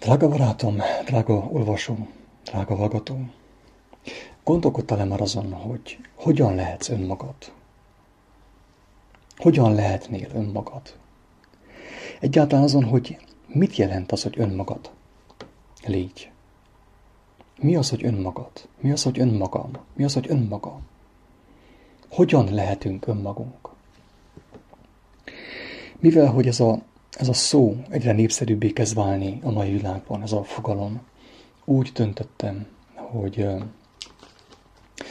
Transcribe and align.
Drága 0.00 0.28
barátom, 0.28 0.76
drága 1.04 1.34
olvasó, 1.34 2.08
drága 2.44 2.74
hallgató, 2.74 3.18
gondolkodtál-e 4.44 5.04
már 5.04 5.20
azon, 5.20 5.52
hogy 5.52 5.98
hogyan 6.14 6.54
lehetsz 6.54 6.88
önmagad? 6.88 7.34
Hogyan 9.36 9.74
lehetnél 9.74 10.28
önmagad? 10.34 10.94
Egyáltalán 12.20 12.64
azon, 12.64 12.84
hogy 12.84 13.18
mit 13.46 13.76
jelent 13.76 14.12
az, 14.12 14.22
hogy 14.22 14.38
önmagad? 14.38 14.90
Légy. 15.86 16.30
Mi 17.58 17.76
az, 17.76 17.90
hogy 17.90 18.04
önmagad? 18.04 18.68
Mi 18.80 18.90
az, 18.90 19.02
hogy 19.02 19.20
önmagam? 19.20 19.70
Mi 19.94 20.04
az, 20.04 20.14
hogy 20.14 20.26
önmaga? 20.30 20.80
Hogyan 22.10 22.54
lehetünk 22.54 23.06
önmagunk? 23.06 23.68
Mivel, 25.98 26.32
hogy 26.32 26.46
ez 26.46 26.60
a 26.60 26.82
ez 27.18 27.28
a 27.28 27.32
szó 27.32 27.76
egyre 27.88 28.12
népszerűbbé 28.12 28.70
kezd 28.70 28.94
válni 28.94 29.40
a 29.42 29.50
mai 29.50 29.70
világban, 29.70 30.22
ez 30.22 30.32
a 30.32 30.42
fogalom. 30.42 31.00
Úgy 31.64 31.90
döntöttem, 31.94 32.66
hogy 32.94 33.46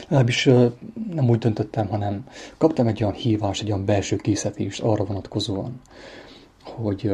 legalábbis 0.02 0.44
nem 1.10 1.28
úgy 1.28 1.38
döntöttem, 1.38 1.88
hanem 1.88 2.26
kaptam 2.58 2.86
egy 2.86 3.02
olyan 3.02 3.14
hívást, 3.14 3.62
egy 3.62 3.72
olyan 3.72 3.84
belső 3.84 4.16
készítést 4.16 4.80
arra 4.80 5.04
vonatkozóan, 5.04 5.80
hogy 6.64 7.12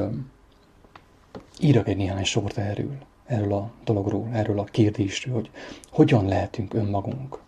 írok 1.60 1.88
egy 1.88 1.96
néhány 1.96 2.24
sort 2.24 2.58
erről, 2.58 2.96
erről 3.26 3.52
a 3.52 3.70
dologról, 3.84 4.28
erről 4.32 4.58
a 4.58 4.64
kérdésről, 4.64 5.34
hogy 5.34 5.50
hogyan 5.90 6.26
lehetünk 6.26 6.74
önmagunk, 6.74 7.38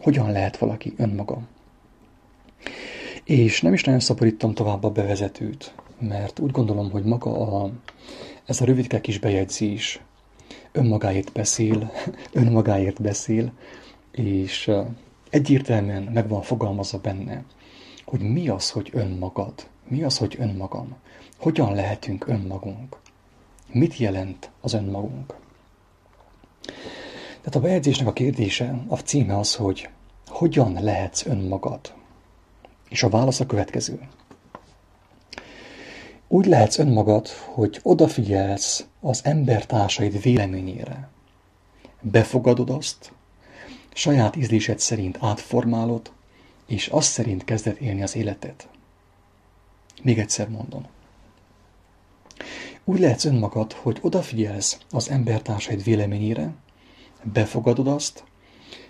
hogyan 0.00 0.30
lehet 0.30 0.56
valaki 0.56 0.94
önmaga. 0.96 1.38
És 3.24 3.62
nem 3.62 3.72
is 3.72 3.84
nagyon 3.84 4.00
szaporítom 4.00 4.54
tovább 4.54 4.84
a 4.84 4.90
bevezetőt, 4.90 5.74
mert 5.98 6.38
úgy 6.38 6.50
gondolom, 6.50 6.90
hogy 6.90 7.04
maga 7.04 7.60
a, 7.62 7.70
ez 8.44 8.60
a 8.60 8.64
rövidke 8.64 9.00
kis 9.00 9.18
bejegyzés 9.18 10.00
önmagáért 10.72 11.32
beszél, 11.32 11.92
önmagáért 12.32 13.02
beszél, 13.02 13.52
és 14.10 14.70
egyértelműen 15.30 16.02
meg 16.02 16.28
van 16.28 16.42
fogalmazva 16.42 16.98
benne, 16.98 17.44
hogy 18.04 18.20
mi 18.20 18.48
az, 18.48 18.70
hogy 18.70 18.90
önmagad, 18.92 19.54
mi 19.88 20.02
az, 20.02 20.18
hogy 20.18 20.36
önmagam, 20.38 20.96
hogyan 21.38 21.74
lehetünk 21.74 22.26
önmagunk, 22.26 22.96
mit 23.72 23.96
jelent 23.96 24.50
az 24.60 24.72
önmagunk. 24.72 25.34
Tehát 27.26 27.54
a 27.54 27.60
bejegyzésnek 27.60 28.06
a 28.06 28.12
kérdése, 28.12 28.84
a 28.88 28.96
címe 28.96 29.38
az, 29.38 29.54
hogy 29.54 29.88
hogyan 30.26 30.82
lehetsz 30.82 31.26
önmagad. 31.26 31.94
És 32.88 33.02
a 33.02 33.08
válasz 33.08 33.40
a 33.40 33.46
következő. 33.46 34.08
Úgy 36.28 36.46
lehetsz 36.46 36.78
önmagad, 36.78 37.28
hogy 37.28 37.80
odafigyelsz 37.82 38.86
az 39.00 39.20
embertársaid 39.24 40.22
véleményére. 40.22 41.08
Befogadod 42.00 42.70
azt, 42.70 43.12
saját 43.94 44.36
ízlésed 44.36 44.78
szerint 44.78 45.18
átformálod, 45.20 46.12
és 46.66 46.86
azt 46.86 47.10
szerint 47.10 47.44
kezded 47.44 47.76
élni 47.80 48.02
az 48.02 48.16
életet. 48.16 48.68
Még 50.02 50.18
egyszer 50.18 50.48
mondom. 50.48 50.86
Úgy 52.84 52.98
lehetsz 53.00 53.24
önmagad, 53.24 53.72
hogy 53.72 53.98
odafigyelsz 54.00 54.78
az 54.90 55.10
embertársaid 55.10 55.82
véleményére, 55.82 56.54
befogadod 57.22 57.88
azt, 57.88 58.24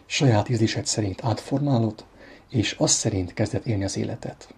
saját 0.06 0.48
ízlésed 0.48 0.86
szerint 0.86 1.24
átformálod, 1.24 2.04
és 2.50 2.72
azt 2.72 2.94
szerint 2.94 3.34
kezded 3.34 3.66
élni 3.66 3.84
az 3.84 3.96
életet. 3.96 4.54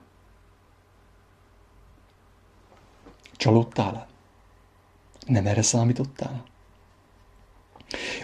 Csalódtál? 3.36 4.06
Nem 5.26 5.46
erre 5.46 5.62
számítottál? 5.62 6.44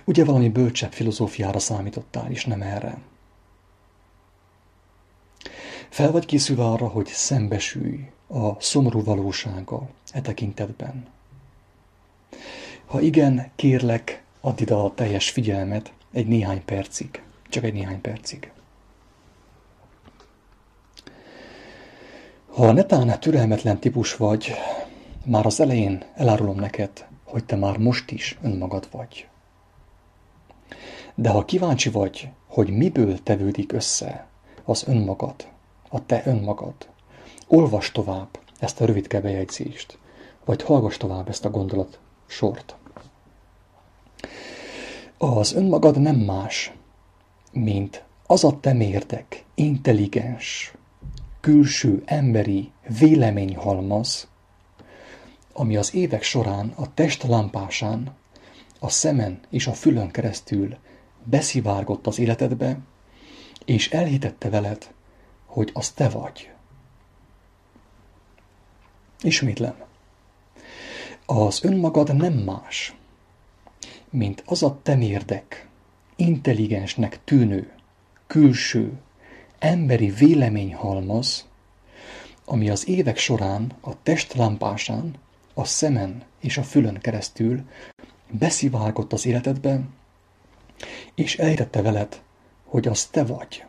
Ugye 0.05 0.25
valami 0.25 0.49
bölcsebb 0.49 0.93
filozófiára 0.93 1.59
számítottál, 1.59 2.31
és 2.31 2.45
nem 2.45 2.63
erre? 2.63 2.99
Fel 5.89 6.11
vagy 6.11 6.27
készülve 6.27 6.65
arra, 6.65 6.89
hogy 6.89 7.07
szembesülj 7.07 8.11
a 8.27 8.61
szomorú 8.61 9.05
valósággal 9.05 9.91
e 10.13 10.21
tekintetben? 10.21 11.07
Ha 12.87 13.01
igen, 13.01 13.51
kérlek, 13.57 14.23
add 14.41 14.61
ide 14.61 14.75
a 14.75 14.95
teljes 14.95 15.31
figyelmet 15.31 15.93
egy 16.13 16.27
néhány 16.27 16.65
percig. 16.65 17.23
Csak 17.49 17.65
egy 17.65 17.73
néhány 17.73 18.01
percig. 18.01 18.53
Ha 22.47 22.73
netán 22.73 23.21
türelmetlen 23.21 23.79
típus 23.79 24.17
vagy, 24.17 24.53
már 25.25 25.47
az 25.47 25.61
elején 25.61 26.05
elárulom 26.15 26.57
neked, 26.57 27.07
hogy 27.25 27.45
te 27.45 27.57
már 27.57 27.79
most 27.79 28.11
is 28.11 28.39
önmagad 28.43 28.89
vagy. 28.91 29.29
De 31.15 31.29
ha 31.29 31.45
kíváncsi 31.45 31.91
vagy, 31.91 32.29
hogy 32.47 32.71
miből 32.71 33.23
tevődik 33.23 33.73
össze 33.73 34.27
az 34.65 34.85
önmagad, 34.89 35.49
a 35.89 36.07
te 36.07 36.23
önmagad, 36.25 36.75
olvas 37.47 37.93
tovább 37.93 38.39
ezt 38.59 38.81
a 38.81 38.85
rövid 38.85 39.09
bejegyzést, 39.09 39.99
vagy 40.45 40.63
hallgass 40.63 40.97
tovább 40.97 41.29
ezt 41.29 41.45
a 41.45 41.51
gondolat 41.51 42.01
sort. 42.27 42.77
Az 45.19 45.55
önmagad 45.55 46.01
nem 46.01 46.17
más, 46.17 46.73
mint 47.53 48.05
az 48.27 48.45
a 48.45 48.61
temérdek, 48.61 49.45
intelligens, 49.55 50.75
külső 51.41 52.03
emberi 52.05 52.73
véleményhalmaz, 52.99 54.29
ami 55.53 55.77
az 55.77 55.95
évek 55.95 56.23
során 56.23 56.73
a 56.77 56.95
test 56.95 57.23
lámpásán, 57.23 58.15
a 58.79 58.89
szemen 58.89 59.41
és 59.51 59.67
a 59.67 59.73
fülön 59.73 60.11
keresztül 60.11 60.77
beszivárgott 61.25 62.07
az 62.07 62.19
életedbe, 62.19 62.79
és 63.65 63.91
elhitette 63.91 64.51
veled, 64.51 64.91
hogy 65.47 65.71
az 65.73 65.91
te 65.91 66.09
vagy. 66.09 66.51
Ismétlem. 69.21 69.75
Az 71.27 71.65
önmagad 71.65 72.17
nem 72.17 72.33
más, 72.33 72.95
mint 74.11 74.43
az 74.47 74.63
a 74.63 74.79
temérdek, 74.83 75.69
intelligensnek 76.17 77.25
tűnő, 77.25 77.73
külső, 78.27 78.93
emberi 79.59 80.11
véleményhalmaz, 80.11 81.47
ami 82.45 82.71
az 82.71 82.89
évek 82.89 83.17
során 83.17 83.73
a 83.81 84.03
test 84.03 84.35
lámpásán 84.35 85.15
a 85.55 85.65
szemen 85.65 86.23
és 86.41 86.59
a 86.59 86.63
fülön 86.63 86.99
keresztül 87.01 87.63
beszivárgott 88.31 89.13
az 89.13 89.27
életedbe, 89.27 89.81
és 91.15 91.39
elhittette 91.39 91.83
veled, 91.83 92.23
hogy 92.65 92.89
az 92.89 93.07
te 93.07 93.25
vagy. 93.25 93.65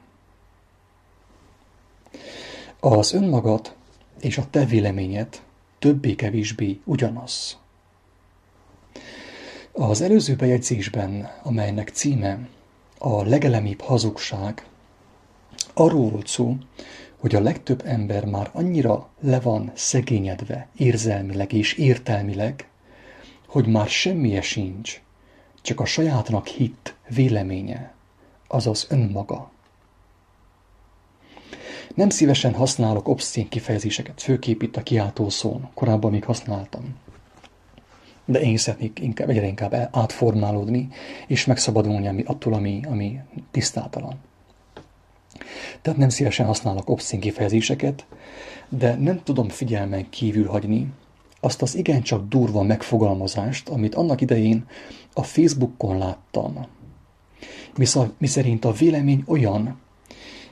Az 2.80 3.14
önmagad 3.14 3.76
és 4.20 4.38
a 4.38 4.50
te 4.50 4.66
véleményed 4.66 5.42
többé-kevésbé 5.80 6.80
ugyanaz. 6.84 7.58
Az 9.72 10.02
előző 10.02 10.36
bejegyzésben, 10.36 11.32
amelynek 11.44 11.90
címe 11.90 12.48
a 12.98 13.24
legelemibb 13.24 13.82
hazugság, 13.82 14.66
arról 15.74 16.10
volt 16.10 16.28
szó, 16.28 16.58
hogy 17.24 17.36
a 17.36 17.42
legtöbb 17.42 17.82
ember 17.86 18.26
már 18.26 18.50
annyira 18.54 19.10
le 19.20 19.40
van 19.40 19.72
szegényedve 19.74 20.68
érzelmileg 20.78 21.54
és 21.54 21.74
értelmileg, 21.74 22.68
hogy 23.48 23.68
már 23.68 23.88
semmije 23.88 24.42
sincs, 24.42 25.02
csak 25.62 25.80
a 25.80 25.86
sajátnak 25.86 26.48
hitt 26.48 26.96
véleménye, 27.10 27.94
azaz 28.48 28.88
önmaga. 28.90 29.52
Nem 31.96 32.10
szívesen 32.10 32.54
használok 32.54 33.08
obszén 33.08 33.50
kifejezéseket, 33.50 34.22
főképp 34.22 34.62
itt 34.62 34.76
a 34.78 34.84
kiáltó 34.84 35.30
szón, 35.30 35.70
korábban 35.74 36.12
még 36.12 36.24
használtam. 36.24 36.96
De 38.26 38.42
én 38.42 38.58
szeretnék 38.58 39.00
inkább, 39.00 39.30
egyre 39.30 39.48
inkább 39.48 39.90
átformálódni, 39.92 40.90
és 41.28 41.46
megszabadulni 41.46 42.24
attól, 42.24 42.54
ami, 42.54 42.81
ami 42.90 43.19
tisztátalan. 43.52 44.19
Tehát 45.81 46.00
nem 46.00 46.09
szívesen 46.09 46.45
használok 46.45 46.89
obszín 46.89 47.19
kifejezéseket, 47.19 48.06
de 48.69 48.95
nem 48.95 49.24
tudom 49.24 49.50
figyelmen 49.50 50.09
kívül 50.09 50.47
hagyni 50.47 50.91
azt 51.44 51.62
az 51.62 51.75
igencsak 51.75 52.27
durva 52.27 52.62
megfogalmazást, 52.62 53.69
amit 53.69 53.95
annak 53.95 54.21
idején 54.21 54.65
a 55.13 55.24
Facebookon 55.24 55.97
láttam. 55.97 56.68
Mi 58.18 58.27
szerint 58.27 58.65
a 58.65 58.71
vélemény 58.71 59.24
olyan, 59.27 59.80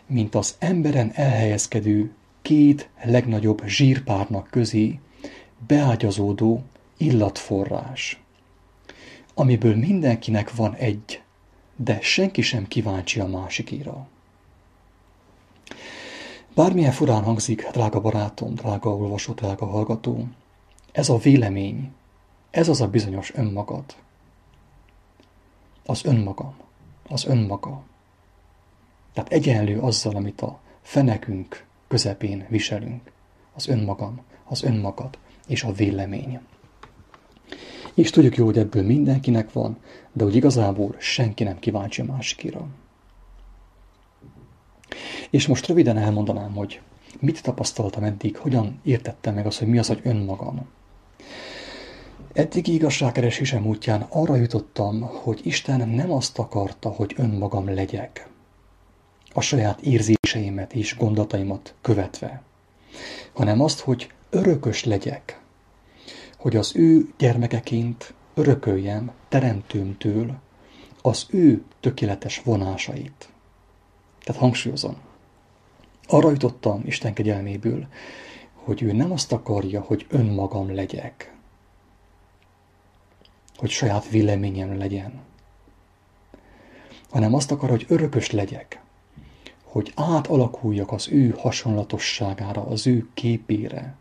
mint 0.07 0.35
az 0.35 0.55
emberen 0.59 1.11
elhelyezkedő 1.13 2.11
két 2.41 2.89
legnagyobb 3.03 3.65
zsírpárnak 3.65 4.47
közé 4.51 4.99
beágyazódó 5.67 6.63
illatforrás, 6.97 8.21
amiből 9.33 9.75
mindenkinek 9.75 10.55
van 10.55 10.75
egy, 10.75 11.21
de 11.75 11.99
senki 12.01 12.41
sem 12.41 12.67
kíváncsi 12.67 13.19
a 13.19 13.27
másikira. 13.27 14.07
Bármilyen 16.55 16.91
furán 16.91 17.23
hangzik, 17.23 17.69
drága 17.71 18.01
barátom, 18.01 18.53
drága 18.53 18.95
olvasó, 18.95 19.33
drága 19.33 19.65
hallgató, 19.65 20.27
ez 20.91 21.09
a 21.09 21.17
vélemény 21.17 21.91
ez 22.51 22.69
az 22.69 22.81
a 22.81 22.87
bizonyos 22.87 23.33
önmagad. 23.33 23.83
Az 25.85 26.05
önmagam. 26.05 26.53
Az 27.09 27.25
önmaga. 27.25 27.83
Tehát 29.13 29.31
egyenlő 29.31 29.79
azzal, 29.79 30.15
amit 30.15 30.41
a 30.41 30.59
fenekünk 30.81 31.65
közepén 31.87 32.45
viselünk. 32.49 33.11
Az 33.53 33.67
önmagam, 33.67 34.21
az 34.43 34.63
önmagad 34.63 35.17
és 35.47 35.63
a 35.63 35.71
vélemény. 35.71 36.39
És 37.93 38.09
tudjuk 38.09 38.35
jó, 38.35 38.45
hogy 38.45 38.57
ebből 38.57 38.83
mindenkinek 38.83 39.51
van, 39.51 39.77
de 40.11 40.23
hogy 40.23 40.35
igazából 40.35 40.95
senki 40.99 41.43
nem 41.43 41.59
kíváncsi 41.59 42.01
másikira. 42.01 42.67
És 45.31 45.47
most 45.47 45.67
röviden 45.67 45.97
elmondanám, 45.97 46.53
hogy 46.53 46.81
mit 47.19 47.43
tapasztaltam 47.43 48.03
eddig, 48.03 48.37
hogyan 48.37 48.79
értettem 48.83 49.33
meg 49.33 49.45
azt, 49.45 49.59
hogy 49.59 49.67
mi 49.67 49.77
az, 49.77 49.87
hogy 49.87 50.01
önmagam. 50.03 50.67
Eddigi 52.33 52.73
igazságkeresésem 52.73 53.65
útján 53.65 54.05
arra 54.09 54.35
jutottam, 54.35 55.01
hogy 55.01 55.39
Isten 55.43 55.89
nem 55.89 56.11
azt 56.11 56.39
akarta, 56.39 56.89
hogy 56.89 57.13
önmagam 57.17 57.73
legyek, 57.73 58.29
a 59.33 59.41
saját 59.41 59.81
érzéseimet 59.81 60.73
és 60.73 60.97
gondolataimat 60.97 61.73
követve, 61.81 62.41
hanem 63.33 63.61
azt, 63.61 63.79
hogy 63.79 64.09
örökös 64.29 64.83
legyek, 64.83 65.41
hogy 66.37 66.55
az 66.55 66.75
ő 66.75 67.13
gyermekeként 67.17 68.13
örököljem 68.33 69.11
teremtőmtől 69.29 70.39
az 71.01 71.25
ő 71.29 71.63
tökéletes 71.79 72.41
vonásait. 72.41 73.29
Tehát 74.23 74.41
hangsúlyozom. 74.41 74.97
Arra 76.13 76.29
jutottam 76.29 76.81
Isten 76.85 77.13
kegyelméből, 77.13 77.87
hogy 78.53 78.81
ő 78.81 78.91
nem 78.91 79.11
azt 79.11 79.31
akarja, 79.31 79.81
hogy 79.81 80.05
önmagam 80.09 80.75
legyek, 80.75 81.35
hogy 83.55 83.69
saját 83.69 84.09
véleményem 84.09 84.77
legyen, 84.77 85.21
hanem 87.09 87.33
azt 87.33 87.51
akar, 87.51 87.69
hogy 87.69 87.85
örökös 87.87 88.31
legyek, 88.31 88.81
hogy 89.63 89.91
átalakuljak 89.95 90.91
az 90.91 91.07
ő 91.11 91.35
hasonlatosságára, 91.37 92.65
az 92.65 92.87
ő 92.87 93.09
képére, 93.13 93.95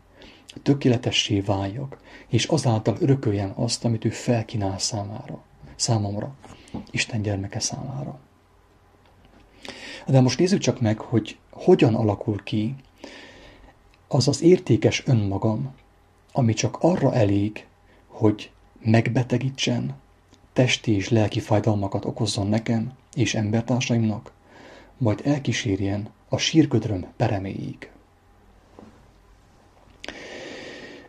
tökéletessé 0.63 1.39
váljak, 1.39 1.97
és 2.27 2.45
azáltal 2.45 2.97
örököljem 2.99 3.53
azt, 3.55 3.85
amit 3.85 4.05
ő 4.05 4.09
felkínál 4.09 4.79
számára, 4.79 5.43
számomra, 5.75 6.35
Isten 6.89 7.21
gyermeke 7.21 7.59
számára. 7.59 8.19
De 10.07 10.21
most 10.21 10.39
nézzük 10.39 10.59
csak 10.59 10.81
meg, 10.81 10.99
hogy 10.99 11.37
hogyan 11.49 11.95
alakul 11.95 12.43
ki 12.43 12.75
az 14.07 14.27
az 14.27 14.41
értékes 14.41 15.03
önmagam, 15.05 15.73
ami 16.31 16.53
csak 16.53 16.77
arra 16.79 17.13
elég, 17.13 17.65
hogy 18.07 18.51
megbetegítsen, 18.79 19.95
testi 20.53 20.95
és 20.95 21.09
lelki 21.09 21.39
fájdalmakat 21.39 22.05
okozzon 22.05 22.47
nekem 22.47 22.93
és 23.13 23.35
embertársaimnak, 23.35 24.31
majd 24.97 25.21
elkísérjen 25.23 26.09
a 26.29 26.37
sírködröm 26.37 27.05
pereméig. 27.17 27.91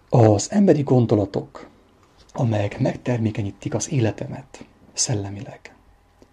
Az 0.09 0.51
emberi 0.51 0.83
gondolatok, 0.83 1.69
amelyek 2.33 2.79
megtermékenyítik 2.79 3.75
az 3.75 3.91
életemet 3.91 4.65
szellemileg, 4.93 5.75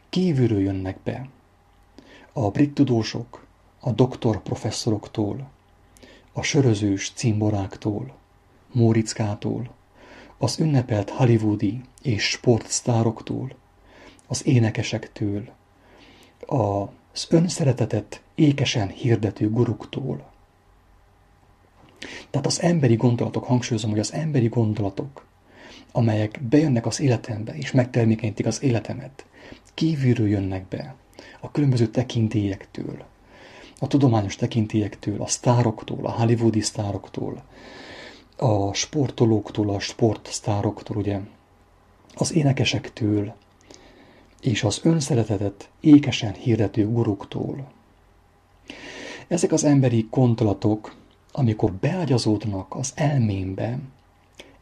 kívülről 0.10 0.62
jönnek 0.62 0.98
be. 1.04 1.30
A 2.34 2.50
brit 2.50 2.74
tudósok, 2.74 3.46
a 3.80 3.92
doktor 3.92 4.42
professzoroktól, 4.42 5.50
a 6.34 6.42
sörözős 6.42 7.12
cimboráktól, 7.16 8.14
Móriczkától, 8.72 9.70
az 10.38 10.60
ünnepelt 10.60 11.10
hollywoodi 11.10 11.82
és 12.02 12.24
sportsztároktól, 12.24 13.56
az 14.28 14.48
énekesektől, 14.48 15.50
az 16.46 17.28
önszeretetet 17.30 18.22
ékesen 18.36 18.88
hirdető 18.88 19.50
guruktól. 19.50 20.32
Tehát 22.30 22.48
az 22.48 22.62
emberi 22.62 22.96
gondolatok, 22.96 23.44
hangsúlyozom, 23.44 23.90
hogy 23.90 24.00
az 24.00 24.14
emberi 24.14 24.48
gondolatok, 24.48 25.26
amelyek 25.92 26.40
bejönnek 26.50 26.86
az 26.86 27.00
életembe, 27.00 27.56
és 27.56 27.72
megtermékenyítik 27.72 28.46
az 28.46 28.64
életemet, 28.64 29.26
kívülről 29.74 30.28
jönnek 30.28 30.68
be, 30.68 30.96
a 31.40 31.52
különböző 31.52 31.88
tekintélyektől, 31.88 33.04
a 33.80 33.88
tudományos 33.88 34.36
tekintélyektől, 34.36 35.22
a 35.22 35.28
sztároktól, 35.28 36.06
a 36.06 36.12
hollywoodi 36.12 36.62
sztároktól, 36.62 37.44
a 38.38 38.74
sportolóktól, 38.74 39.70
a 39.70 39.80
sportsztároktól, 39.80 40.98
ugye, 40.98 41.20
az 42.16 42.34
énekesektől, 42.34 43.34
és 44.42 44.64
az 44.64 44.80
önszeretetet 44.84 45.70
ékesen 45.80 46.34
hirdető 46.34 46.90
guruktól. 46.92 47.72
Ezek 49.28 49.52
az 49.52 49.64
emberi 49.64 50.08
gondolatok, 50.12 50.96
amikor 51.32 51.72
beágyazódnak 51.72 52.76
az 52.76 52.92
elmémbe, 52.96 53.80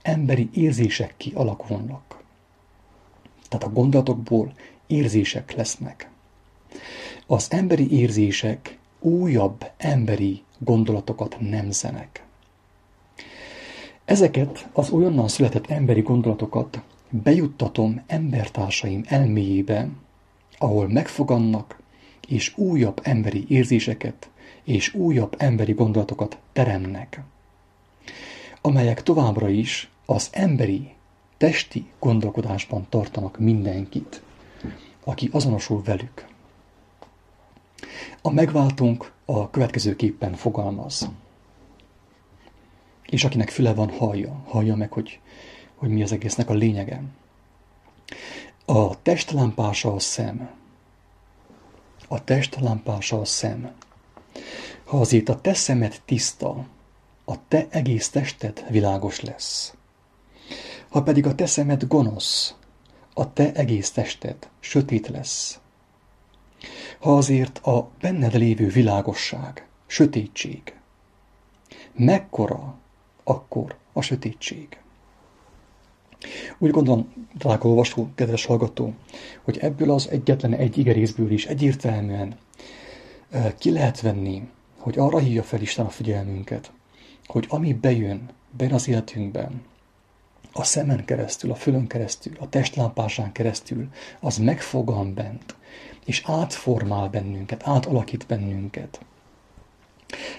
emberi 0.01 0.49
érzések 0.53 1.13
kialakulnak. 1.17 2.23
Tehát 3.49 3.65
a 3.65 3.71
gondolatokból 3.71 4.53
érzések 4.87 5.51
lesznek. 5.51 6.09
Az 7.27 7.47
emberi 7.49 7.91
érzések 7.91 8.77
újabb 8.99 9.71
emberi 9.77 10.43
gondolatokat 10.57 11.37
nemzenek. 11.39 12.25
Ezeket 14.05 14.67
az 14.73 14.89
olyannan 14.89 15.27
született 15.27 15.69
emberi 15.69 16.01
gondolatokat 16.01 16.81
bejuttatom 17.09 18.03
embertársaim 18.07 19.03
elméjébe, 19.07 19.89
ahol 20.57 20.87
megfogannak, 20.87 21.79
és 22.27 22.57
újabb 22.57 22.99
emberi 23.03 23.45
érzéseket 23.47 24.29
és 24.63 24.93
újabb 24.93 25.35
emberi 25.37 25.73
gondolatokat 25.73 26.37
teremnek, 26.53 27.21
amelyek 28.61 29.03
továbbra 29.03 29.49
is 29.49 29.89
az 30.05 30.29
emberi, 30.31 30.89
testi 31.37 31.85
gondolkodásban 31.99 32.85
tartanak 32.89 33.39
mindenkit, 33.39 34.21
aki 35.03 35.29
azonosul 35.31 35.81
velük. 35.83 36.25
A 38.21 38.29
megváltunk 38.29 39.11
a 39.25 39.49
következőképpen 39.49 40.33
fogalmaz. 40.33 41.09
És 43.05 43.23
akinek 43.23 43.49
füle 43.49 43.73
van, 43.73 43.89
hallja. 43.89 44.41
Hallja 44.45 44.75
meg, 44.75 44.91
hogy, 44.91 45.19
hogy 45.75 45.89
mi 45.89 46.03
az 46.03 46.11
egésznek 46.11 46.49
a 46.49 46.53
lényege. 46.53 47.03
A 48.65 49.01
testlámpása 49.01 49.93
a 49.93 49.99
szem. 49.99 50.49
A 52.07 52.23
testlámpása 52.23 53.19
a 53.19 53.25
szem. 53.25 53.71
Ha 54.83 54.99
azért 54.99 55.29
a 55.29 55.41
te 55.41 55.53
szemed 55.53 56.01
tiszta, 56.05 56.67
a 57.25 57.47
te 57.47 57.67
egész 57.69 58.09
tested 58.09 58.65
világos 58.69 59.21
lesz. 59.21 59.73
Ha 60.89 61.03
pedig 61.03 61.25
a 61.25 61.35
te 61.35 61.45
szemed 61.45 61.87
gonosz, 61.87 62.55
a 63.13 63.33
te 63.33 63.53
egész 63.53 63.91
tested 63.91 64.49
sötét 64.59 65.07
lesz. 65.07 65.59
Ha 66.99 67.17
azért 67.17 67.57
a 67.57 67.89
benned 68.01 68.33
lévő 68.33 68.67
világosság, 68.67 69.67
sötétség, 69.87 70.73
mekkora 71.93 72.77
akkor 73.23 73.75
a 73.93 74.01
sötétség? 74.01 74.77
Úgy 76.57 76.71
gondolom, 76.71 77.13
drága 77.33 77.69
olvasó, 77.69 78.09
kedves 78.15 78.45
hallgató, 78.45 78.93
hogy 79.43 79.57
ebből 79.57 79.91
az 79.91 80.09
egyetlen 80.09 80.53
egy 80.53 80.77
igerészből 80.77 81.31
is 81.31 81.45
egyértelműen 81.45 82.37
eh, 83.29 83.53
ki 83.57 83.71
lehet 83.71 84.01
venni, 84.01 84.47
hogy 84.77 84.97
arra 84.97 85.17
hívja 85.17 85.43
fel 85.43 85.61
Isten 85.61 85.85
a 85.85 85.89
figyelmünket, 85.89 86.71
hogy 87.25 87.45
ami 87.49 87.73
bejön, 87.73 88.29
bejön 88.57 88.73
az 88.73 88.87
életünkben, 88.87 89.61
a 90.53 90.63
szemen 90.63 91.05
keresztül, 91.05 91.51
a 91.51 91.55
fülön 91.55 91.87
keresztül, 91.87 92.33
a 92.39 92.49
testlámpásán 92.49 93.31
keresztül, 93.31 93.87
az 94.19 94.37
megfogan 94.37 95.13
bent, 95.13 95.55
és 96.07 96.23
átformál 96.25 97.09
bennünket, 97.09 97.67
átalakít 97.67 98.25
bennünket. 98.27 98.99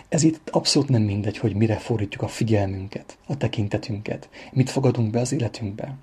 Ez 0.08 0.22
itt 0.22 0.50
abszolút 0.50 0.88
nem 0.88 1.02
mindegy, 1.02 1.38
hogy 1.38 1.54
mire 1.54 1.76
fordítjuk 1.76 2.22
a 2.22 2.28
figyelmünket, 2.28 3.18
a 3.26 3.36
tekintetünket, 3.36 4.28
mit 4.52 4.70
fogadunk 4.70 5.10
be 5.10 5.20
az 5.20 5.32
életünkbe. 5.32 5.94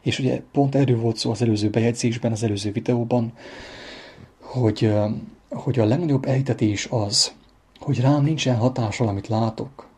És 0.00 0.18
ugye 0.18 0.42
pont 0.52 0.74
erről 0.74 1.00
volt 1.00 1.16
szó 1.16 1.30
az 1.30 1.42
előző 1.42 1.70
bejegyzésben, 1.70 2.32
az 2.32 2.42
előző 2.42 2.72
videóban, 2.72 3.32
hogy, 4.40 4.92
hogy 5.50 5.78
a 5.78 5.84
legnagyobb 5.84 6.24
elhitetés 6.24 6.86
az, 6.90 7.32
hogy 7.78 8.00
rám 8.00 8.22
nincsen 8.22 8.56
hatással, 8.56 9.08
amit 9.08 9.28
látok, 9.28 9.88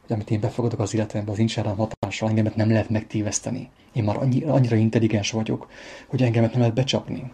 hogy 0.00 0.12
amit 0.12 0.30
én 0.30 0.40
befogadok 0.40 0.80
az 0.80 0.94
életembe, 0.94 1.30
az 1.30 1.38
nincsen 1.38 1.64
rám 1.64 1.76
hatással, 1.76 2.28
engemet 2.28 2.56
nem 2.56 2.68
lehet 2.70 2.90
megtéveszteni. 2.90 3.70
Én 3.92 4.04
már 4.04 4.16
annyi, 4.16 4.42
annyira 4.42 4.76
intelligens 4.76 5.30
vagyok, 5.30 5.70
hogy 6.06 6.22
engemet 6.22 6.50
nem 6.50 6.60
lehet 6.60 6.74
becsapni. 6.74 7.32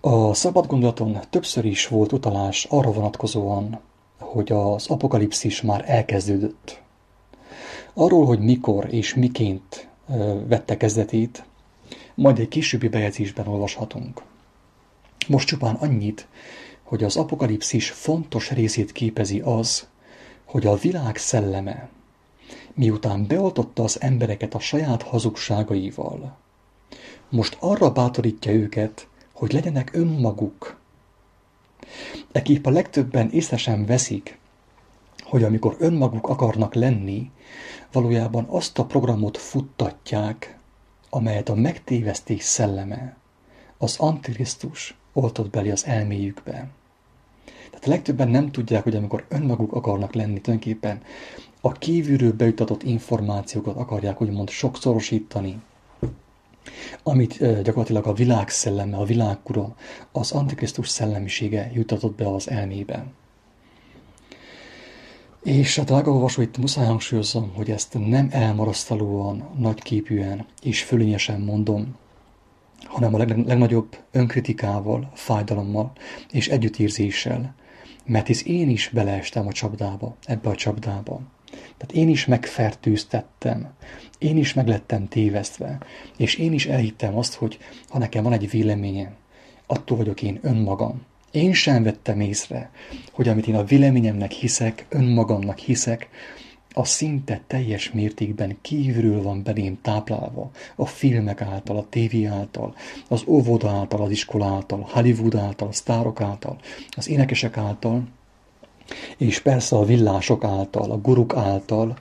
A 0.00 0.34
szabad 0.34 0.66
gondolaton 0.66 1.18
többször 1.30 1.64
is 1.64 1.86
volt 1.86 2.12
utalás 2.12 2.64
arra 2.64 2.92
vonatkozóan, 2.92 3.80
hogy 4.18 4.52
az 4.52 4.86
apokalipszis 4.86 5.62
már 5.62 5.84
elkezdődött. 5.86 6.82
Arról, 7.94 8.26
hogy 8.26 8.38
mikor 8.38 8.94
és 8.94 9.14
miként 9.14 9.88
vette 10.46 10.76
kezdetét, 10.76 11.44
majd 12.14 12.38
egy 12.38 12.48
későbbi 12.48 12.88
bejegyzésben 12.88 13.46
olvashatunk. 13.46 14.22
Most 15.28 15.46
csupán 15.46 15.74
annyit, 15.74 16.26
hogy 16.82 17.04
az 17.04 17.16
apokalipszis 17.16 17.90
fontos 17.90 18.50
részét 18.50 18.92
képezi 18.92 19.40
az, 19.40 19.88
hogy 20.44 20.66
a 20.66 20.76
világ 20.76 21.16
szelleme, 21.16 21.88
miután 22.74 23.26
beoltotta 23.26 23.82
az 23.82 24.00
embereket 24.00 24.54
a 24.54 24.58
saját 24.58 25.02
hazugságaival, 25.02 26.36
most 27.28 27.56
arra 27.60 27.90
bátorítja 27.92 28.52
őket, 28.52 29.08
hogy 29.38 29.52
legyenek 29.52 29.90
önmaguk. 29.94 30.80
Ekép 32.32 32.66
a 32.66 32.70
legtöbben 32.70 33.30
észre 33.30 33.56
sem 33.56 33.86
veszik, 33.86 34.38
hogy 35.22 35.42
amikor 35.42 35.76
önmaguk 35.78 36.28
akarnak 36.28 36.74
lenni, 36.74 37.30
valójában 37.92 38.44
azt 38.48 38.78
a 38.78 38.84
programot 38.84 39.36
futtatják, 39.36 40.58
amelyet 41.10 41.48
a 41.48 41.54
megtévesztés 41.54 42.42
szelleme, 42.42 43.16
az 43.78 43.96
Antikrisztus 43.98 44.96
oltott 45.12 45.50
beli 45.50 45.70
az 45.70 45.86
elméjükbe. 45.86 46.68
Tehát 47.44 47.86
a 47.86 47.88
legtöbben 47.88 48.28
nem 48.28 48.50
tudják, 48.50 48.82
hogy 48.82 48.96
amikor 48.96 49.24
önmaguk 49.28 49.72
akarnak 49.72 50.14
lenni, 50.14 50.40
tulajdonképpen 50.40 51.02
a 51.60 51.72
kívülről 51.72 52.32
beütatott 52.32 52.82
információkat 52.82 53.76
akarják 53.76 54.20
úgymond 54.20 54.48
sokszorosítani, 54.48 55.60
amit 57.02 57.62
gyakorlatilag 57.62 58.06
a 58.06 58.12
világ 58.12 58.48
szelleme, 58.48 58.96
a 58.96 59.04
világkura, 59.04 59.74
az 60.12 60.32
Antikrisztus 60.32 60.88
szellemisége 60.88 61.70
jutatott 61.74 62.16
be 62.16 62.28
az 62.28 62.50
elmébe. 62.50 63.04
És 65.42 65.76
hát 65.76 65.86
drága 65.86 66.10
olvasó, 66.10 66.42
itt 66.42 66.58
muszáj 66.58 66.86
hangsúlyozom, 66.86 67.52
hogy 67.54 67.70
ezt 67.70 67.98
nem 68.06 68.28
elmarasztalóan, 68.30 69.48
nagyképűen 69.58 70.46
és 70.62 70.82
fölényesen 70.82 71.40
mondom, 71.40 71.96
hanem 72.84 73.14
a 73.14 73.18
legnagyobb 73.18 73.96
önkritikával, 74.10 75.10
fájdalommal 75.14 75.92
és 76.30 76.48
együttérzéssel, 76.48 77.54
mert 78.04 78.26
hisz 78.26 78.44
én 78.46 78.68
is 78.68 78.90
beleestem 78.94 79.46
a 79.46 79.52
csapdába, 79.52 80.16
ebbe 80.24 80.48
a 80.48 80.54
csapdába. 80.54 81.20
Tehát 81.78 81.94
én 81.94 82.08
is 82.08 82.26
megfertőztettem, 82.26 83.72
én 84.18 84.36
is 84.36 84.54
meglettem 84.54 85.08
tévesztve, 85.08 85.78
és 86.16 86.34
én 86.34 86.52
is 86.52 86.66
elhittem 86.66 87.16
azt, 87.16 87.34
hogy 87.34 87.58
ha 87.88 87.98
nekem 87.98 88.22
van 88.22 88.32
egy 88.32 88.50
véleményem, 88.50 89.14
attól 89.66 89.96
vagyok 89.96 90.22
én 90.22 90.38
önmagam. 90.42 91.02
Én 91.30 91.52
sem 91.52 91.82
vettem 91.82 92.20
észre, 92.20 92.70
hogy 93.12 93.28
amit 93.28 93.46
én 93.46 93.54
a 93.54 93.64
véleményemnek 93.64 94.30
hiszek, 94.30 94.86
önmagamnak 94.88 95.58
hiszek, 95.58 96.08
a 96.72 96.84
szinte 96.84 97.40
teljes 97.46 97.92
mértékben 97.92 98.58
kívülről 98.60 99.22
van 99.22 99.42
belém 99.42 99.78
táplálva, 99.82 100.50
a 100.76 100.86
filmek 100.86 101.40
által, 101.40 101.76
a 101.76 101.86
tévé 101.88 102.24
által, 102.24 102.74
az 103.08 103.22
óvoda 103.26 103.70
által, 103.70 104.02
az 104.02 104.10
iskola 104.10 104.46
által, 104.46 104.88
Hollywood 104.90 105.34
által, 105.34 105.68
a 105.68 105.72
sztárok 105.72 106.20
által, 106.20 106.58
az 106.90 107.08
énekesek 107.08 107.56
által, 107.56 108.08
és 109.16 109.40
persze 109.40 109.76
a 109.76 109.84
villások 109.84 110.44
által, 110.44 110.90
a 110.90 111.00
guruk 111.00 111.36
által, 111.36 111.96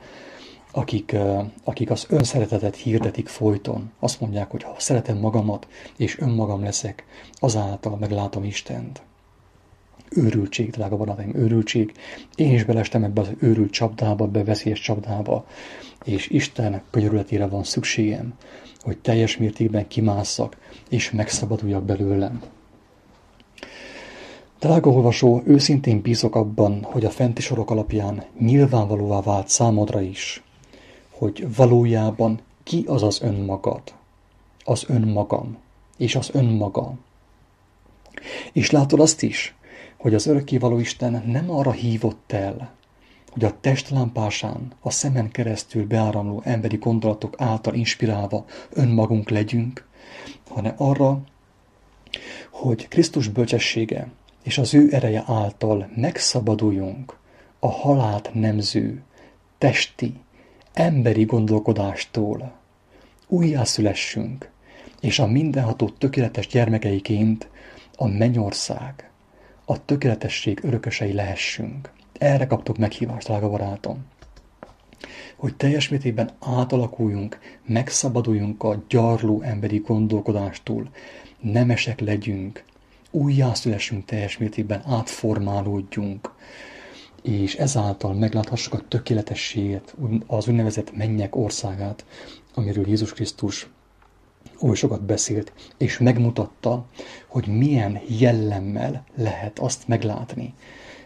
akik, 0.71 1.15
akik 1.63 1.89
az 1.89 2.05
önszeretetet 2.09 2.75
hirdetik 2.75 3.27
folyton. 3.27 3.91
Azt 3.99 4.21
mondják, 4.21 4.51
hogy 4.51 4.63
ha 4.63 4.75
szeretem 4.77 5.17
magamat, 5.17 5.67
és 5.97 6.19
önmagam 6.19 6.63
leszek, 6.63 7.05
azáltal 7.33 7.97
meglátom 7.97 8.43
Istent. 8.43 9.01
Őrültség, 10.09 10.69
drága 10.69 10.97
barátaim, 10.97 11.35
őrültség. 11.35 11.91
Én 12.35 12.53
is 12.53 12.63
belestem 12.63 13.03
ebbe 13.03 13.21
az 13.21 13.29
őrült 13.39 13.71
csapdába, 13.71 14.25
ebbe 14.25 14.43
veszélyes 14.43 14.79
csapdába, 14.79 15.45
és 16.03 16.27
Isten 16.27 16.81
könyörületére 16.91 17.47
van 17.47 17.63
szükségem, 17.63 18.33
hogy 18.79 18.97
teljes 18.97 19.37
mértékben 19.37 19.87
kimásszak, 19.87 20.57
és 20.89 21.11
megszabaduljak 21.11 21.83
belőlem. 21.83 22.41
Drága 24.59 24.89
olvasó, 24.89 25.41
őszintén 25.45 26.01
bízok 26.01 26.35
abban, 26.35 26.83
hogy 26.83 27.05
a 27.05 27.09
fenti 27.09 27.41
sorok 27.41 27.71
alapján 27.71 28.23
nyilvánvalóvá 28.39 29.21
vált 29.21 29.47
számodra 29.47 30.01
is, 30.01 30.43
hogy 31.11 31.55
valójában 31.55 32.39
ki 32.63 32.83
az 32.87 33.03
az 33.03 33.21
önmagad, 33.21 33.81
az 34.63 34.85
önmagam, 34.87 35.57
és 35.97 36.15
az 36.15 36.29
önmaga. 36.33 36.93
És 38.53 38.71
látod 38.71 38.99
azt 38.99 39.21
is, 39.21 39.55
hogy 39.97 40.13
az 40.13 40.27
örökkévaló 40.27 40.79
Isten 40.79 41.23
nem 41.25 41.51
arra 41.51 41.71
hívott 41.71 42.31
el, 42.31 42.75
hogy 43.31 43.43
a 43.43 43.59
testlámpásán, 43.59 44.71
a 44.81 44.89
szemen 44.89 45.31
keresztül 45.31 45.85
beáramló 45.87 46.41
emberi 46.45 46.77
gondolatok 46.77 47.33
által 47.37 47.73
inspirálva 47.73 48.45
önmagunk 48.69 49.29
legyünk, 49.29 49.87
hanem 50.49 50.73
arra, 50.77 51.19
hogy 52.51 52.87
Krisztus 52.87 53.27
bölcsessége 53.27 54.11
és 54.47 54.57
az 54.57 54.73
ő 54.73 54.87
ereje 54.91 55.23
által 55.25 55.89
megszabaduljunk 55.95 57.17
a 57.59 57.67
halált 57.67 58.33
nemző, 58.33 59.03
testi, 59.57 60.13
emberi 60.73 61.25
gondolkodástól. 61.25 62.57
Újjászülessünk, 63.27 64.51
és 65.01 65.19
a 65.19 65.27
mindenható 65.27 65.89
tökéletes 65.89 66.47
gyermekeiként 66.47 67.49
a 67.95 68.07
mennyország, 68.07 69.09
a 69.65 69.85
tökéletesség 69.85 70.59
örökösei 70.63 71.13
lehessünk. 71.13 71.91
Erre 72.17 72.47
kaptok 72.47 72.77
meghívást, 72.77 73.27
drága 73.27 73.49
barátom. 73.49 74.05
Hogy 75.35 75.55
teljes 75.55 75.89
mértékben 75.89 76.31
átalakuljunk, 76.39 77.39
megszabaduljunk 77.65 78.63
a 78.63 78.83
gyarló 78.89 79.41
emberi 79.41 79.77
gondolkodástól, 79.77 80.89
nemesek 81.39 81.99
legyünk, 81.99 82.65
újjászülessünk 83.11 84.05
teljes 84.05 84.37
mértékben, 84.37 84.81
átformálódjunk, 84.85 86.31
és 87.21 87.55
ezáltal 87.55 88.13
megláthassuk 88.13 88.73
a 88.73 88.87
tökéletességet, 88.87 89.95
az 90.27 90.47
úgynevezett 90.47 90.95
mennyek 90.95 91.35
országát, 91.35 92.05
amiről 92.53 92.87
Jézus 92.87 93.13
Krisztus 93.13 93.67
oly 94.59 94.75
sokat 94.75 95.01
beszélt, 95.01 95.53
és 95.77 95.97
megmutatta, 95.97 96.85
hogy 97.27 97.47
milyen 97.47 97.99
jellemmel 98.07 99.03
lehet 99.15 99.59
azt 99.59 99.87
meglátni. 99.87 100.53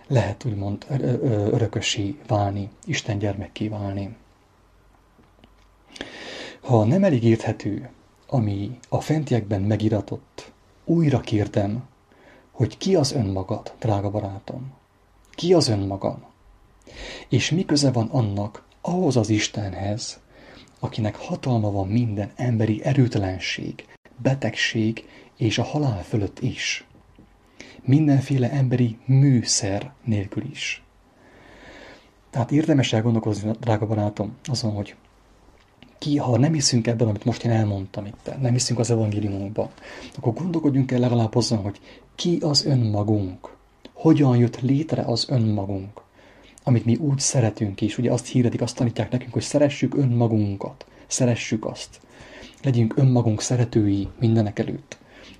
Lehet 0.08 0.46
úgymond 0.46 0.86
örökösi 1.29 2.17
válni, 2.27 2.70
Isten 2.86 3.17
gyermekké 3.17 3.67
válni. 3.67 4.15
Ha 6.62 6.86
nem 6.86 7.03
elég 7.03 7.24
érthető, 7.24 7.89
ami 8.27 8.77
a 8.89 9.01
fentiekben 9.01 9.62
megiratott, 9.62 10.51
újra 10.86 11.20
kértem, 11.20 11.84
hogy 12.62 12.77
ki 12.77 12.96
az 12.96 13.12
önmagad, 13.12 13.74
drága 13.80 14.10
barátom. 14.10 14.74
Ki 15.32 15.53
az 15.53 15.68
önmagam? 15.68 16.24
És 17.30 17.51
mi 17.51 17.65
köze 17.65 17.91
van 17.91 18.08
annak 18.08 18.63
ahhoz 18.82 19.15
az 19.15 19.30
Istenhez, 19.30 20.20
akinek 20.80 21.15
hatalma 21.15 21.72
van 21.72 21.88
minden 21.88 22.32
emberi 22.36 22.84
erőtelenség, 22.84 23.86
betegség 24.18 25.08
és 25.38 25.58
a 25.58 25.63
halál 25.63 26.03
fölött 26.03 26.39
is. 26.39 26.88
Mindenféle 27.82 28.51
emberi 28.51 28.98
műszer 29.06 29.94
nélkül 30.03 30.44
is. 30.44 30.84
Tehát 32.30 32.51
érdemes 32.51 32.94
elgondolkozni, 32.94 33.51
drága 33.60 33.88
barátom, 33.88 34.38
azon, 34.44 34.72
hogy 34.72 34.96
ki, 36.01 36.17
ha 36.17 36.38
nem 36.38 36.53
hiszünk 36.53 36.88
ebben, 36.88 37.08
amit 37.08 37.25
most 37.25 37.43
én 37.43 37.51
elmondtam 37.51 38.05
itt, 38.05 38.31
nem 38.41 38.51
hiszünk 38.51 38.79
az 38.79 38.91
evangéliumunkban, 38.91 39.70
akkor 40.17 40.34
gondolkodjunk 40.34 40.91
el 40.91 41.00
legalább 41.00 41.36
azon, 41.36 41.58
hogy 41.58 41.79
ki 42.15 42.38
az 42.41 42.65
önmagunk, 42.65 43.55
hogyan 43.93 44.38
jött 44.38 44.60
létre 44.60 45.01
az 45.01 45.25
önmagunk, 45.29 46.01
amit 46.63 46.86
mi 46.86 46.96
úgy 46.96 47.20
szeretünk 47.20 47.81
is. 47.81 47.98
Ugye 47.98 48.12
azt 48.12 48.27
hirdetik, 48.27 48.62
azt 48.62 48.75
tanítják 48.75 49.12
nekünk, 49.12 49.34
hogy 49.34 49.41
szeressük 49.41 49.98
önmagunkat, 49.98 50.86
szeressük 51.08 51.65
azt. 51.65 52.00
Legyünk 52.63 52.98
önmagunk 52.98 53.41
szeretői 53.41 54.08
mindenek 54.20 54.60
előtt. 54.60 54.98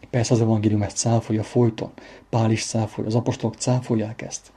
Persze 0.09 0.33
az 0.33 0.41
evangélium 0.41 0.81
ezt 0.81 0.97
cáfolja 0.97 1.43
folyton, 1.43 1.91
Pál 2.29 2.51
is 2.51 2.65
cáfolja, 2.65 3.09
az 3.09 3.15
apostolok 3.15 3.55
cáfolják 3.55 4.21
ezt. 4.21 4.51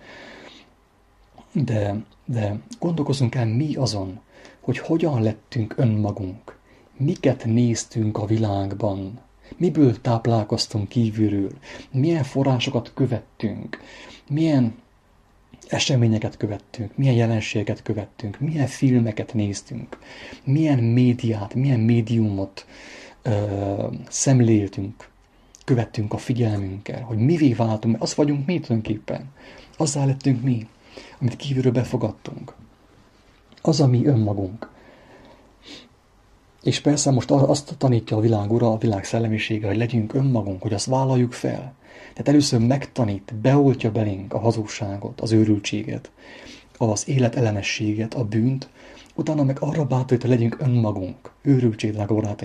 De, 1.52 2.04
de 2.24 2.58
gondolkozunk 2.78 3.34
el 3.34 3.46
mi 3.46 3.74
azon, 3.74 4.20
hogy 4.64 4.78
hogyan 4.78 5.22
lettünk 5.22 5.74
önmagunk, 5.76 6.58
miket 6.96 7.44
néztünk 7.44 8.18
a 8.18 8.26
világban, 8.26 9.20
miből 9.56 10.00
táplálkoztunk 10.00 10.88
kívülről, 10.88 11.50
milyen 11.90 12.22
forrásokat 12.24 12.90
követtünk, 12.94 13.80
milyen 14.28 14.74
eseményeket 15.68 16.36
követtünk, 16.36 16.96
milyen 16.96 17.14
jelenségeket 17.14 17.82
követtünk, 17.82 18.40
milyen 18.40 18.66
filmeket 18.66 19.34
néztünk, 19.34 19.98
milyen 20.44 20.78
médiát, 20.78 21.54
milyen 21.54 21.80
médiumot 21.80 22.66
ö, 23.22 23.86
szemléltünk, 24.08 25.08
követtünk 25.64 26.12
a 26.12 26.18
figyelmünkkel, 26.18 27.02
hogy 27.02 27.18
mivé 27.18 27.52
váltunk, 27.52 27.92
mert 27.92 28.04
az 28.04 28.14
vagyunk 28.14 28.46
mi 28.46 28.60
tulajdonképpen. 28.60 29.32
Azzá 29.76 30.04
lettünk 30.04 30.42
mi, 30.42 30.66
amit 31.20 31.36
kívülről 31.36 31.72
befogadtunk. 31.72 32.54
Az 33.66 33.80
a 33.80 33.86
mi 33.86 34.06
önmagunk, 34.06 34.70
És 36.62 36.80
persze 36.80 37.10
most 37.10 37.30
azt 37.30 37.74
tanítja 37.78 38.16
a 38.16 38.20
világ 38.20 38.52
ura, 38.52 38.72
a 38.72 38.78
világ 38.78 39.04
szellemisége, 39.04 39.66
hogy 39.66 39.76
legyünk 39.76 40.14
önmagunk, 40.14 40.62
hogy 40.62 40.72
azt 40.72 40.86
vállaljuk 40.86 41.32
fel. 41.32 41.74
Tehát 42.10 42.28
először 42.28 42.60
megtanít, 42.60 43.34
beoltja 43.34 43.90
belénk 43.90 44.32
a 44.32 44.38
hazugságot, 44.38 45.20
az 45.20 45.32
őrültséget, 45.32 46.10
az 46.78 47.08
életellenességet, 47.08 48.14
a 48.14 48.24
bűnt, 48.24 48.68
utána 49.14 49.44
meg 49.44 49.56
arra 49.60 49.84
bátorít, 49.84 50.22
hogy 50.22 50.30
legyünk 50.30 50.56
önmagunk. 50.60 51.30
Őrültség, 51.42 51.92
drága. 51.92 52.36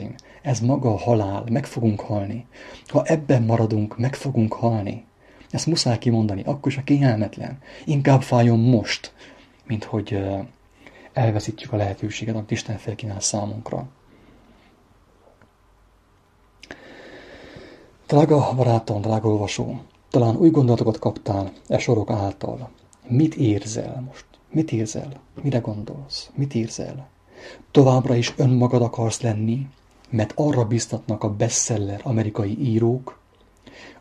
Ez 0.41 0.59
maga 0.59 0.93
a 0.93 0.97
halál, 0.97 1.43
meg 1.51 1.65
fogunk 1.65 1.99
halni. 1.99 2.45
Ha 2.87 3.03
ebben 3.03 3.43
maradunk, 3.43 3.97
meg 3.97 4.15
fogunk 4.15 4.53
halni. 4.53 5.05
Ezt 5.49 5.67
muszáj 5.67 5.97
kimondani, 5.97 6.43
akkor 6.45 6.71
is 6.71 6.77
a 6.77 6.83
kényelmetlen. 6.83 7.57
Inkább 7.85 8.21
fájjon 8.21 8.59
most, 8.59 9.13
mint 9.65 9.83
hogy 9.83 10.19
elveszítjük 11.13 11.73
a 11.73 11.75
lehetőséget, 11.75 12.35
amit 12.35 12.51
Isten 12.51 12.77
felkínál 12.77 13.19
számunkra. 13.19 13.87
Drága 18.07 18.53
barátom, 18.55 19.01
drága 19.01 19.29
olvasó, 19.29 19.81
talán 20.09 20.35
új 20.35 20.49
gondolatokat 20.49 20.99
kaptál 20.99 21.51
e 21.67 21.77
sorok 21.77 22.09
által. 22.09 22.69
Mit 23.07 23.35
érzel 23.35 24.03
most? 24.07 24.25
Mit 24.51 24.71
érzel? 24.71 25.11
Mire 25.41 25.59
gondolsz? 25.59 26.29
Mit 26.35 26.55
érzel? 26.55 27.07
Továbbra 27.71 28.15
is 28.15 28.33
önmagad 28.37 28.81
akarsz 28.81 29.21
lenni, 29.21 29.67
mert 30.09 30.33
arra 30.35 30.65
biztatnak 30.65 31.23
a 31.23 31.33
bestseller 31.33 32.01
amerikai 32.03 32.59
írók, 32.59 33.19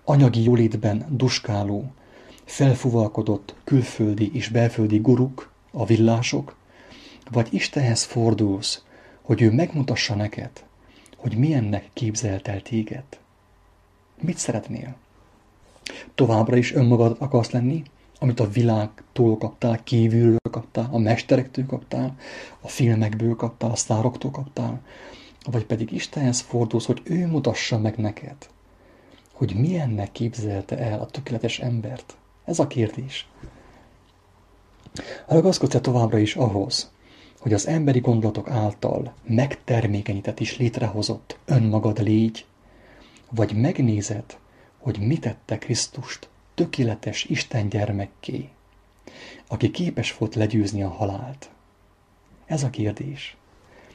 anyagi 0.05 0.43
jólétben 0.43 1.07
duskáló, 1.11 1.85
felfuvalkodott 2.45 3.55
külföldi 3.65 4.31
és 4.35 4.49
belföldi 4.49 4.99
guruk, 4.99 5.51
a 5.73 5.85
villások, 5.85 6.57
vagy 7.31 7.49
Istenhez 7.51 8.03
fordulsz, 8.03 8.83
hogy 9.23 9.43
ő 9.43 9.53
megmutassa 9.53 10.15
neked, 10.15 10.51
hogy 11.17 11.37
milyennek 11.37 11.91
képzelt 11.93 12.49
el 12.49 12.63
téged. 12.63 13.05
Mit 14.21 14.39
szeretnél? 14.39 14.97
Továbbra 16.15 16.57
is 16.57 16.75
önmagad 16.75 17.17
akarsz 17.19 17.51
lenni, 17.51 17.83
amit 18.19 18.41
a 18.41 18.51
világtól 18.51 19.39
kaptál, 19.39 19.83
kívülről 19.85 20.37
kaptál, 20.51 20.89
a 20.91 20.99
mesterektől 20.99 21.67
kaptál, 21.67 22.17
a 22.61 22.69
filmekből 22.69 23.35
kaptál, 23.37 23.71
a 23.71 23.77
sztároktól 23.77 24.31
kaptál, 24.31 24.81
vagy 25.45 25.65
pedig 25.65 25.93
Istenhez 25.93 26.41
fordulsz, 26.41 26.87
hogy 26.87 27.01
ő 27.05 27.27
mutassa 27.27 27.79
meg 27.79 27.97
neked, 27.97 28.37
hogy 29.33 29.55
milyennek 29.55 30.13
képzelte 30.13 30.79
el 30.79 31.01
a 31.01 31.07
tökéletes 31.07 31.59
embert. 31.59 32.17
Ez 32.45 32.59
a 32.59 32.67
kérdés. 32.67 33.29
Ragaszkodsz-e 35.27 35.81
továbbra 35.81 36.19
is 36.19 36.37
ahhoz, 36.37 36.91
hogy 37.39 37.53
az 37.53 37.67
emberi 37.67 38.01
gondolatok 38.01 38.51
által 38.51 39.15
megtermékenyített 39.27 40.41
és 40.41 40.57
létrehozott 40.57 41.39
önmagad 41.45 42.03
légy, 42.03 42.45
vagy 43.31 43.53
megnézed, 43.57 44.37
hogy 44.79 44.99
mit 44.99 45.21
tette 45.21 45.59
Krisztust 45.59 46.29
tökéletes 46.55 47.25
Isten 47.25 47.69
gyermekké, 47.69 48.49
aki 49.49 49.71
képes 49.71 50.17
volt 50.17 50.35
legyőzni 50.35 50.83
a 50.83 50.89
halált? 50.89 51.51
Ez 52.47 52.63
a 52.63 52.71
kérdés. 52.71 53.37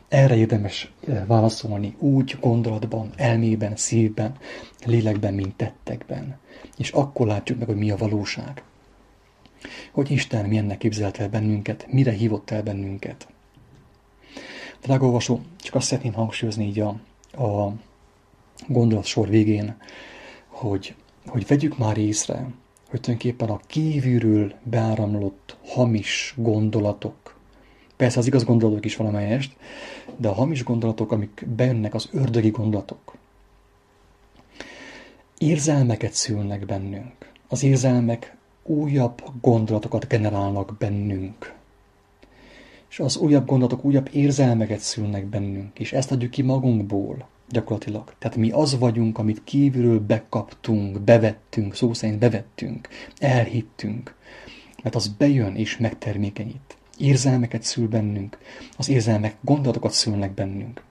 Erre 0.07 0.35
érdemes 0.35 0.91
eh, 1.07 1.23
válaszolni 1.27 1.95
úgy 1.99 2.37
gondolatban, 2.39 3.11
elmében, 3.15 3.75
szívben, 3.75 4.37
lélekben, 4.85 5.33
mint 5.33 5.55
tettekben. 5.55 6.37
És 6.77 6.89
akkor 6.89 7.27
látjuk 7.27 7.57
meg, 7.59 7.67
hogy 7.67 7.77
mi 7.77 7.91
a 7.91 7.97
valóság. 7.97 8.63
Hogy 9.91 10.11
Isten 10.11 10.45
milyennek 10.45 10.77
képzelt 10.77 11.17
el 11.19 11.29
bennünket, 11.29 11.85
mire 11.89 12.11
hívott 12.11 12.49
el 12.49 12.63
bennünket. 12.63 13.27
Drága 14.83 15.05
olvasó, 15.05 15.41
csak 15.57 15.75
azt 15.75 15.87
szeretném 15.87 16.13
hangsúlyozni 16.13 16.65
így 16.65 16.79
a, 16.79 16.87
a 17.43 17.73
gondolatsor 18.67 19.29
végén, 19.29 19.75
hogy, 20.47 20.95
hogy 21.27 21.47
vegyük 21.47 21.77
már 21.77 21.97
észre, 21.97 22.47
hogy 22.89 23.01
tulajdonképpen 23.01 23.49
a 23.49 23.59
kívülről 23.67 24.53
beáramlott 24.63 25.57
hamis 25.65 26.33
gondolatok, 26.37 27.35
persze 27.95 28.19
az 28.19 28.27
igaz 28.27 28.43
gondolatok 28.43 28.85
is 28.85 28.95
valamelyest, 28.95 29.55
de 30.17 30.27
a 30.27 30.33
hamis 30.33 30.63
gondolatok, 30.63 31.11
amik 31.11 31.45
bejönnek, 31.55 31.93
az 31.93 32.09
ördögi 32.11 32.49
gondolatok, 32.49 33.15
érzelmeket 35.37 36.13
szülnek 36.13 36.65
bennünk. 36.65 37.31
Az 37.47 37.63
érzelmek 37.63 38.35
újabb 38.63 39.23
gondolatokat 39.41 40.07
generálnak 40.07 40.75
bennünk. 40.77 41.53
És 42.93 42.99
az 42.99 43.17
újabb 43.17 43.45
gondolatok 43.45 43.85
újabb 43.85 44.09
érzelmeket 44.11 44.79
szülnek 44.79 45.25
bennünk, 45.25 45.79
és 45.79 45.93
ezt 45.93 46.11
adjuk 46.11 46.31
ki 46.31 46.41
magunkból 46.41 47.27
gyakorlatilag. 47.49 48.13
Tehát 48.19 48.37
mi 48.37 48.49
az 48.49 48.77
vagyunk, 48.77 49.17
amit 49.17 49.43
kívülről 49.43 49.99
bekaptunk, 49.99 50.99
bevettünk, 50.99 51.75
szó 51.75 51.93
szerint 51.93 52.19
bevettünk, 52.19 52.87
elhittünk, 53.17 54.15
mert 54.83 54.95
az 54.95 55.07
bejön 55.07 55.55
és 55.55 55.77
megtermékenyít. 55.77 56.77
Érzelmeket 56.97 57.63
szül 57.63 57.87
bennünk, 57.87 58.37
az 58.77 58.89
érzelmek 58.89 59.35
gondolatokat 59.41 59.91
szülnek 59.91 60.33
bennünk. 60.33 60.83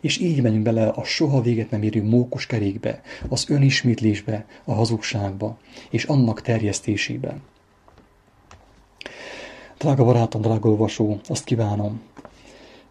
És 0.00 0.18
így 0.18 0.42
megyünk 0.42 0.62
bele 0.62 0.88
a 0.88 1.04
soha 1.04 1.40
véget 1.40 1.70
nem 1.70 1.82
érő 1.82 2.04
mókus 2.04 2.46
kerékbe, 2.46 3.02
az 3.28 3.50
önismétlésbe, 3.50 4.46
a 4.64 4.72
hazugságba, 4.72 5.58
és 5.90 6.04
annak 6.04 6.42
terjesztésébe. 6.42 7.40
Drága 9.78 10.04
barátom, 10.04 10.40
drága 10.40 10.68
olvasó, 10.68 11.20
azt 11.28 11.44
kívánom, 11.44 12.00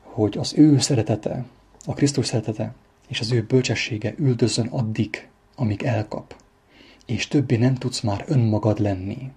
hogy 0.01 0.37
az 0.37 0.53
ő 0.57 0.79
szeretete, 0.79 1.45
a 1.85 1.93
Krisztus 1.93 2.25
szeretete 2.25 2.73
és 3.07 3.19
az 3.19 3.31
ő 3.31 3.43
bölcsessége 3.43 4.13
üldözön 4.17 4.67
addig, 4.67 5.29
amíg 5.55 5.83
elkap, 5.83 6.35
és 7.05 7.27
többé 7.27 7.55
nem 7.55 7.75
tudsz 7.75 8.01
már 8.01 8.25
önmagad 8.27 8.79
lenni, 8.79 9.31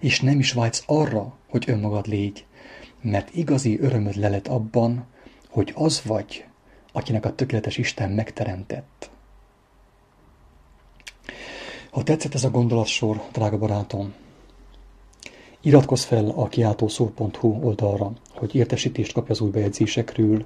és 0.00 0.20
nem 0.20 0.38
is 0.38 0.52
vágysz 0.52 0.82
arra, 0.86 1.36
hogy 1.48 1.64
önmagad 1.66 2.06
légy, 2.06 2.44
mert 3.00 3.34
igazi 3.34 3.80
örömöd 3.80 4.16
lelet 4.16 4.48
abban, 4.48 5.06
hogy 5.48 5.72
az 5.74 6.02
vagy, 6.04 6.44
akinek 6.92 7.24
a 7.24 7.34
tökéletes 7.34 7.76
Isten 7.76 8.10
megteremtett. 8.10 9.10
Ha 11.90 12.02
tetszett 12.02 12.34
ez 12.34 12.44
a 12.44 12.50
gondolatsor, 12.50 13.22
drága 13.32 13.58
barátom, 13.58 14.14
iratkozz 15.62 16.04
fel 16.04 16.28
a 16.28 16.48
kiáltószó.hu 16.48 17.58
oldalra, 17.62 18.12
hogy 18.34 18.54
értesítést 18.54 19.12
kapj 19.12 19.30
az 19.30 19.40
új 19.40 19.50
bejegyzésekről, 19.50 20.44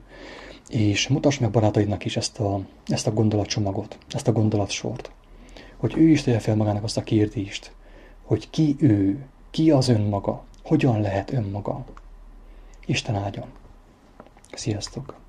és 0.69 1.09
mutass 1.09 1.39
meg 1.39 1.51
barátaidnak 1.51 2.05
is 2.05 2.17
ezt 2.17 2.39
a, 2.39 2.61
ezt 2.87 3.07
a 3.07 3.13
gondolatcsomagot, 3.13 3.99
ezt 4.11 4.29
a 4.29 4.33
gondolatsort, 4.33 5.11
hogy 5.77 5.95
ő 5.97 6.09
is 6.09 6.23
tegye 6.23 6.39
fel 6.39 6.57
magának 6.57 6.85
azt 6.85 6.97
a 6.97 7.03
kérdést, 7.03 7.73
hogy 8.25 8.51
ki 8.51 8.77
ő, 8.79 9.27
ki 9.51 9.71
az 9.71 9.89
önmaga, 9.89 10.45
hogyan 10.65 11.01
lehet 11.01 11.33
önmaga. 11.33 11.85
Isten 12.87 13.15
áldjon! 13.15 13.47
Sziasztok! 14.53 15.25